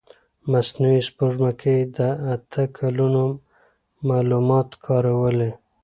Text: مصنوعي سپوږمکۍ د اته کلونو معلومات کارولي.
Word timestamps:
مصنوعي 0.51 1.01
سپوږمکۍ 1.09 1.79
د 1.95 1.97
اته 2.33 2.63
کلونو 2.77 3.23
معلومات 4.09 4.69
کارولي. 4.85 5.51